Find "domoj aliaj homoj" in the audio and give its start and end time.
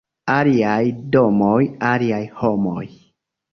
1.17-2.85